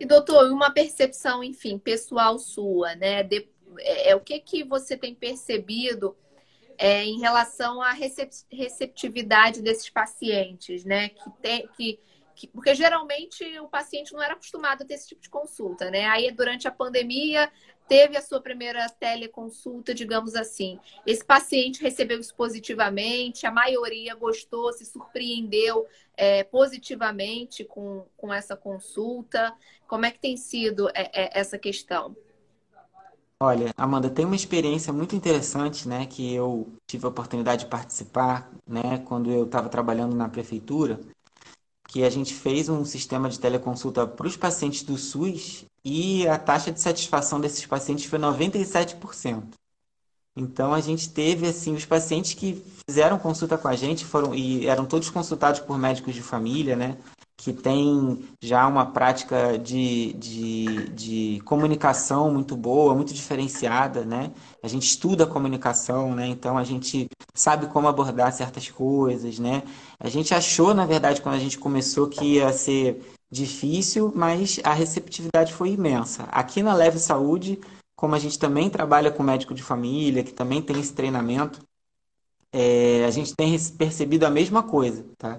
[0.02, 3.22] E doutor, uma percepção, enfim, pessoal sua, né?
[3.22, 6.16] De, é, é, o que que você tem percebido
[6.76, 11.10] é, em relação à receptividade desses pacientes, né?
[11.10, 12.00] Que tem que,
[12.34, 16.06] que, porque geralmente o paciente não era acostumado a ter esse tipo de consulta, né?
[16.06, 17.48] Aí durante a pandemia
[17.86, 20.80] teve a sua primeira teleconsulta, digamos assim.
[21.06, 25.86] Esse paciente recebeu isso positivamente, a maioria gostou, se surpreendeu
[26.16, 29.55] é, positivamente com, com essa consulta.
[29.87, 32.16] Como é que tem sido é, é, essa questão?
[33.40, 38.48] Olha, Amanda, tem uma experiência muito interessante, né, que eu tive a oportunidade de participar,
[38.64, 41.01] né, quando eu estava trabalhando na prefeitura,
[41.88, 46.38] que a gente fez um sistema de teleconsulta para os pacientes do SUS e a
[46.38, 49.42] taxa de satisfação desses pacientes foi 97%.
[50.37, 54.66] Então a gente teve assim os pacientes que fizeram consulta com a gente foram e
[54.66, 56.97] eram todos consultados por médicos de família, né?
[57.37, 64.31] Que tem já uma prática de, de, de comunicação muito boa, muito diferenciada, né?
[64.62, 66.27] A gente estuda a comunicação, né?
[66.29, 69.62] Então a gente sabe como abordar certas coisas, né?
[70.01, 74.73] A gente achou, na verdade, quando a gente começou que ia ser difícil, mas a
[74.73, 76.25] receptividade foi imensa.
[76.25, 77.59] Aqui na Leve Saúde,
[78.02, 81.60] como a gente também trabalha com médico de família, que também tem esse treinamento,
[82.52, 85.38] é, a gente tem percebido a mesma coisa, tá?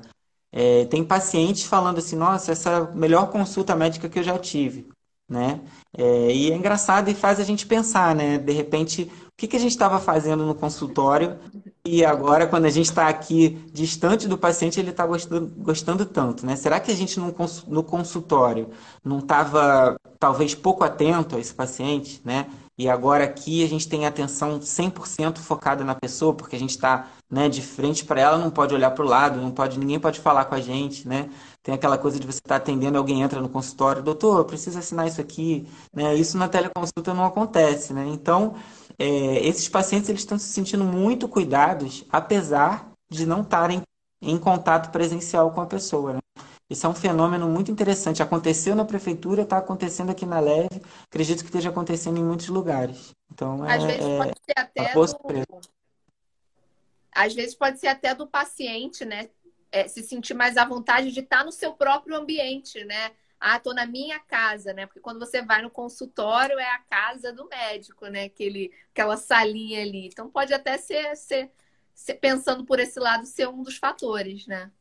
[0.49, 4.39] É, tem pacientes falando assim, nossa, essa é a melhor consulta médica que eu já
[4.39, 4.87] tive,
[5.27, 5.59] né?
[5.97, 8.37] É, e é engraçado e faz a gente pensar, né?
[8.37, 11.37] De repente, o que, que a gente estava fazendo no consultório
[11.85, 16.45] e agora, quando a gente está aqui distante do paciente, ele está gostando, gostando tanto,
[16.45, 16.55] né?
[16.55, 18.69] Será que a gente no consultório
[19.03, 22.49] não estava, talvez, pouco atento a esse paciente, né?
[22.77, 27.09] E agora aqui a gente tem atenção 100% focada na pessoa, porque a gente está
[27.29, 30.21] né, de frente para ela, não pode olhar para o lado, não pode, ninguém pode
[30.21, 31.29] falar com a gente, né?
[31.61, 34.79] Tem aquela coisa de você estar tá atendendo, alguém entra no consultório, doutor, eu preciso
[34.79, 36.15] assinar isso aqui, né?
[36.15, 38.05] Isso na teleconsulta não acontece, né?
[38.07, 38.55] Então,
[38.97, 43.81] é, esses pacientes eles estão se sentindo muito cuidados, apesar de não estarem
[44.21, 46.13] em contato presencial com a pessoa.
[46.13, 46.19] Né?
[46.69, 48.23] Isso é um fenômeno muito interessante.
[48.23, 50.81] Aconteceu na prefeitura, está acontecendo aqui na Leve.
[51.03, 53.11] Acredito que esteja acontecendo em muitos lugares.
[53.31, 55.61] Então, Às é, vezes pode é ser até do...
[57.11, 59.29] Às vezes pode ser até do paciente, né?
[59.71, 63.11] É, se sentir mais à vontade de estar no seu próprio ambiente, né?
[63.43, 64.85] ah, tô na minha casa, né?
[64.85, 68.23] Porque quando você vai no consultório é a casa do médico, né?
[68.23, 70.07] Aquele, aquela salinha ali.
[70.07, 71.51] Então pode até ser, ser,
[71.93, 74.71] ser pensando por esse lado ser um dos fatores, né?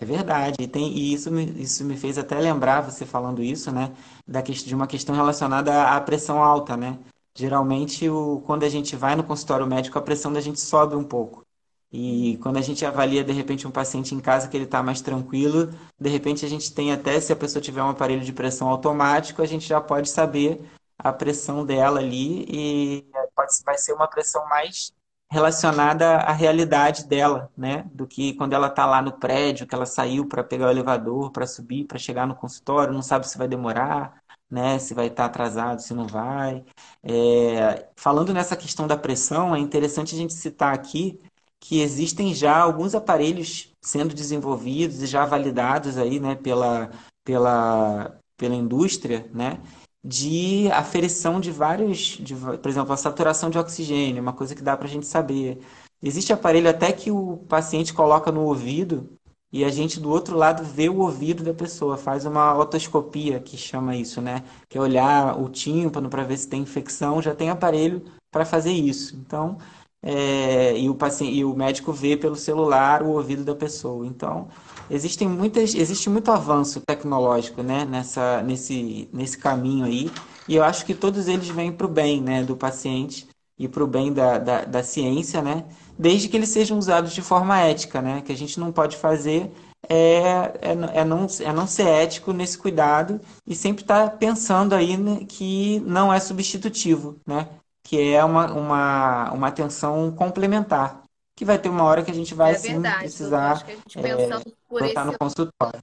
[0.00, 3.72] É verdade, e, tem, e isso, me, isso me fez até lembrar, você falando isso,
[3.72, 3.92] né,
[4.26, 6.98] da, de uma questão relacionada à pressão alta, né?
[7.34, 11.02] Geralmente, o, quando a gente vai no consultório médico, a pressão da gente sobe um
[11.02, 11.44] pouco.
[11.90, 15.00] E quando a gente avalia, de repente, um paciente em casa que ele está mais
[15.00, 18.68] tranquilo, de repente a gente tem até, se a pessoa tiver um aparelho de pressão
[18.68, 20.60] automático, a gente já pode saber
[20.98, 24.92] a pressão dela ali e pode, vai ser uma pressão mais
[25.30, 27.84] relacionada à realidade dela, né?
[27.92, 31.30] Do que quando ela está lá no prédio, que ela saiu para pegar o elevador,
[31.30, 34.78] para subir, para chegar no consultório, não sabe se vai demorar, né?
[34.78, 36.64] Se vai estar tá atrasado, se não vai.
[37.02, 37.88] É...
[37.96, 41.20] Falando nessa questão da pressão, é interessante a gente citar aqui
[41.60, 46.90] que existem já alguns aparelhos sendo desenvolvidos e já validados aí, né, pela,
[47.24, 49.60] pela, pela indústria, né,
[50.04, 54.76] de aferição de vários, de, por exemplo, a saturação de oxigênio, uma coisa que dá
[54.76, 55.60] para a gente saber.
[56.02, 59.18] Existe aparelho até que o paciente coloca no ouvido
[59.50, 63.56] e a gente do outro lado vê o ouvido da pessoa, faz uma otoscopia, que
[63.56, 64.44] chama isso, né?
[64.68, 68.72] Que é olhar o tímpano para ver se tem infecção, já tem aparelho para fazer
[68.72, 69.16] isso.
[69.16, 69.58] Então,
[70.02, 74.06] é, e, o paciente, e o médico vê pelo celular o ouvido da pessoa.
[74.06, 74.48] Então,
[74.90, 80.10] existem muitas, existe muito avanço tecnológico né, nessa, nesse, nesse caminho aí,
[80.48, 83.28] e eu acho que todos eles vêm para o bem né, do paciente
[83.58, 85.64] e para o bem da, da, da, ciência, né,
[85.98, 89.50] desde que eles sejam usados de forma ética, né, que a gente não pode fazer
[89.88, 94.74] é, é, é, não, é não ser ético nesse cuidado e sempre estar tá pensando
[94.74, 97.48] aí né, que não é substitutivo, né,
[97.88, 101.02] que é uma, uma, uma atenção complementar
[101.34, 104.28] que vai ter uma hora que a gente vai é sim verdade, precisar é,
[104.68, 105.80] botar no consultório.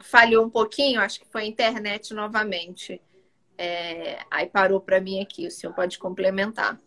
[0.00, 2.98] Falhou um pouquinho, acho que foi a internet novamente.
[3.58, 6.80] É, aí parou para mim aqui, o senhor pode complementar.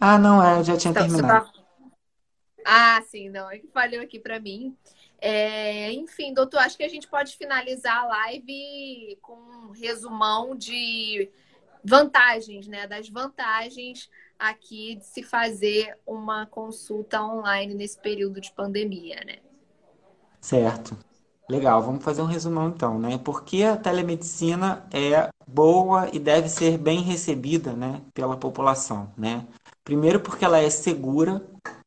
[0.00, 1.52] Ah, não, é, eu já tinha então, terminado.
[1.52, 1.62] Tá...
[2.64, 4.74] Ah, sim, não, é que falhou aqui para mim.
[5.20, 11.30] É, enfim, doutor, acho que a gente pode finalizar a live com um resumão de
[11.86, 12.86] vantagens, né?
[12.86, 19.36] Das vantagens aqui de se fazer uma consulta online nesse período de pandemia, né?
[20.40, 20.96] Certo.
[21.48, 23.18] Legal, vamos fazer um resumão então, né?
[23.18, 29.46] Porque a telemedicina é boa e deve ser bem recebida, né, pela população, né?
[29.84, 31.46] Primeiro porque ela é segura,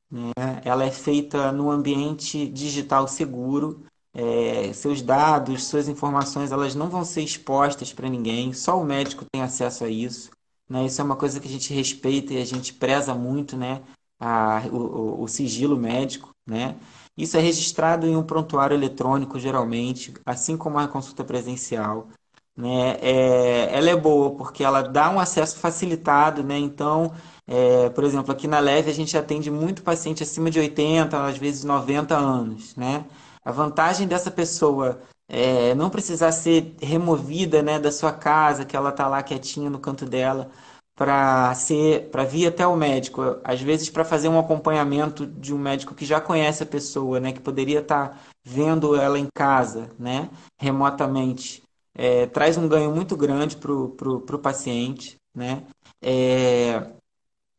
[0.10, 0.32] né?
[0.64, 3.84] Ela é feita no ambiente digital seguro,
[4.14, 9.26] é, seus dados, suas informações, elas não vão ser expostas para ninguém, só o médico
[9.32, 10.32] tem acesso a isso.
[10.70, 10.86] Né?
[10.86, 13.82] Isso é uma coisa que a gente respeita e a gente preza muito, né?
[14.20, 16.76] A, o, o, sigilo médico, né?
[17.18, 22.10] Isso é registrado em um prontuário eletrônico, geralmente, assim como a consulta presencial.
[22.55, 22.97] Né?
[23.01, 26.57] É, ela é boa porque ela dá um acesso facilitado, né?
[26.57, 27.14] Então,
[27.47, 31.38] é, por exemplo, aqui na Leve a gente atende muito paciente acima de 80, às
[31.38, 33.05] vezes 90 anos, né?
[33.50, 38.91] A vantagem dessa pessoa é, não precisar ser removida né, da sua casa, que ela
[38.91, 40.52] está lá quietinha no canto dela,
[40.95, 45.58] para ser para vir até o médico, às vezes para fazer um acompanhamento de um
[45.58, 49.89] médico que já conhece a pessoa, né, que poderia estar tá vendo ela em casa,
[49.97, 50.30] né,
[50.62, 51.64] remotamente,
[51.95, 55.64] é, traz um ganho muito grande para o paciente, né.
[56.04, 56.88] É,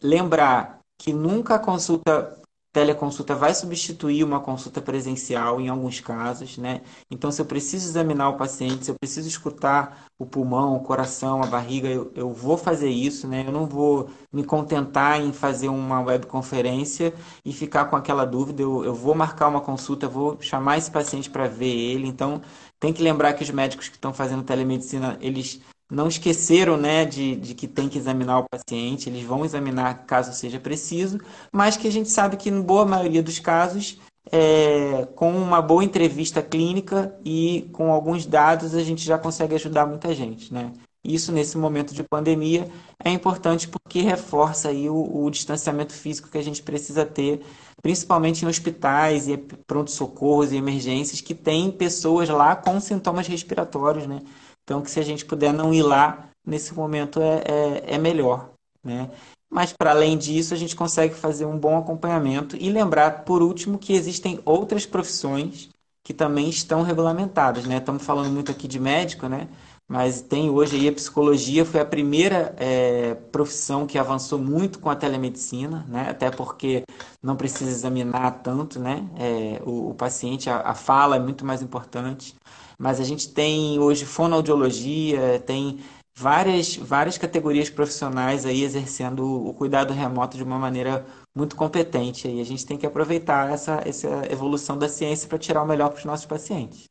[0.00, 2.39] lembrar que nunca a consulta
[2.72, 6.82] teleconsulta vai substituir uma consulta presencial em alguns casos, né?
[7.10, 11.42] Então, se eu preciso examinar o paciente, se eu preciso escutar o pulmão, o coração,
[11.42, 13.44] a barriga, eu, eu vou fazer isso, né?
[13.46, 17.12] Eu não vou me contentar em fazer uma webconferência
[17.44, 18.62] e ficar com aquela dúvida.
[18.62, 22.06] Eu, eu vou marcar uma consulta, vou chamar esse paciente para ver ele.
[22.06, 22.40] Então,
[22.78, 25.60] tem que lembrar que os médicos que estão fazendo telemedicina, eles
[25.90, 30.32] não esqueceram né, de, de que tem que examinar o paciente, eles vão examinar caso
[30.32, 31.18] seja preciso,
[31.52, 33.98] mas que a gente sabe que, em boa maioria dos casos,
[34.30, 39.86] é, com uma boa entrevista clínica e com alguns dados, a gente já consegue ajudar
[39.86, 40.52] muita gente.
[40.54, 40.72] Né?
[41.02, 42.68] Isso, nesse momento de pandemia,
[43.02, 47.40] é importante porque reforça aí o, o distanciamento físico que a gente precisa ter,
[47.82, 49.36] principalmente em hospitais e
[49.66, 54.20] pronto-socorros e emergências, que tem pessoas lá com sintomas respiratórios, né?
[54.64, 58.50] Então, que se a gente puder não ir lá, nesse momento é, é, é melhor.
[58.84, 59.10] Né?
[59.50, 63.78] Mas, para além disso, a gente consegue fazer um bom acompanhamento e lembrar, por último,
[63.78, 65.68] que existem outras profissões
[66.04, 67.66] que também estão regulamentadas.
[67.66, 67.78] Né?
[67.78, 69.48] Estamos falando muito aqui de médico, né?
[69.90, 74.88] mas tem hoje aí a psicologia, foi a primeira é, profissão que avançou muito com
[74.88, 76.08] a telemedicina, né?
[76.08, 76.84] até porque
[77.20, 79.04] não precisa examinar tanto né?
[79.18, 82.36] É, o, o, paciente, a, a fala é muito mais importante
[82.80, 85.84] mas a gente tem hoje fonoaudiologia, tem
[86.16, 91.04] várias, várias categorias profissionais aí exercendo o cuidado remoto de uma maneira
[91.36, 92.26] muito competente.
[92.26, 95.90] E a gente tem que aproveitar essa, essa evolução da ciência para tirar o melhor
[95.90, 96.84] para os nossos pacientes.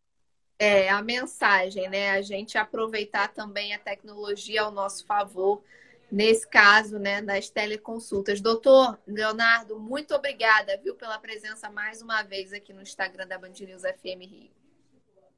[0.59, 2.11] É, a mensagem, né?
[2.11, 5.63] A gente aproveitar também a tecnologia ao nosso favor,
[6.11, 8.41] nesse caso, né, das teleconsultas.
[8.41, 13.53] Doutor Leonardo, muito obrigada, viu, pela presença mais uma vez aqui no Instagram da Band
[13.59, 14.59] News FM Rio.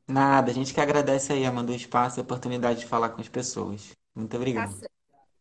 [0.07, 3.21] Nada, a gente que agradece aí, Amanda, o espaço e a oportunidade de falar com
[3.21, 3.91] as pessoas.
[4.15, 4.79] Muito obrigado.
[4.79, 4.87] Tá,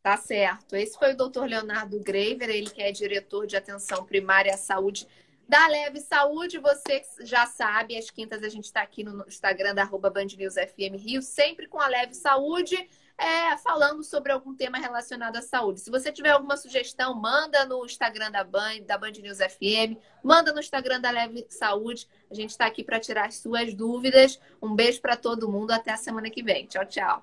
[0.03, 0.77] tá certo.
[0.77, 1.45] Esse foi o Dr.
[1.45, 5.09] Leonardo Graver, ele que é diretor de atenção primária à saúde
[5.49, 6.59] da Leve Saúde.
[6.59, 10.55] Você já sabe, às quintas a gente está aqui no Instagram da arroba Band News
[10.55, 12.89] FM Rio, sempre com a Leve Saúde
[13.21, 15.81] é, falando sobre algum tema relacionado à saúde.
[15.81, 20.53] Se você tiver alguma sugestão, manda no Instagram da Band, da Band News FM, manda
[20.53, 22.09] no Instagram da Leve Saúde.
[22.31, 24.41] A gente está aqui para tirar as suas dúvidas.
[24.61, 25.71] Um beijo para todo mundo.
[25.71, 26.67] Até a semana que vem.
[26.67, 27.23] Tchau, tchau.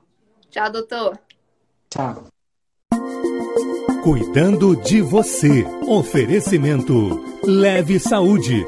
[0.51, 1.19] Tchau, doutor.
[1.89, 2.27] Tchau.
[4.03, 5.65] Cuidando de você.
[5.87, 6.93] Oferecimento
[7.43, 8.65] Leve Saúde.